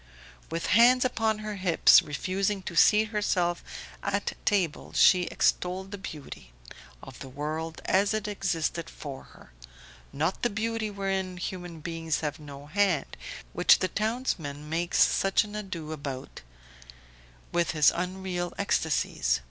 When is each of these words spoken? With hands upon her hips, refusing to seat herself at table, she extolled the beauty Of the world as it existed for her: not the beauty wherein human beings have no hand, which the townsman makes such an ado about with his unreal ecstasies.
With 0.49 0.65
hands 0.73 1.05
upon 1.05 1.37
her 1.45 1.57
hips, 1.57 2.01
refusing 2.01 2.63
to 2.63 2.75
seat 2.75 3.09
herself 3.09 3.63
at 4.01 4.33
table, 4.45 4.93
she 4.93 5.25
extolled 5.25 5.91
the 5.91 5.99
beauty 5.99 6.51
Of 7.03 7.19
the 7.19 7.29
world 7.29 7.83
as 7.85 8.11
it 8.11 8.27
existed 8.27 8.89
for 8.89 9.25
her: 9.25 9.53
not 10.11 10.41
the 10.41 10.49
beauty 10.49 10.89
wherein 10.89 11.37
human 11.37 11.81
beings 11.81 12.21
have 12.21 12.39
no 12.39 12.65
hand, 12.65 13.15
which 13.53 13.77
the 13.77 13.89
townsman 13.89 14.67
makes 14.67 14.97
such 15.03 15.43
an 15.43 15.55
ado 15.55 15.91
about 15.91 16.41
with 17.51 17.69
his 17.73 17.91
unreal 17.95 18.55
ecstasies. 18.57 19.39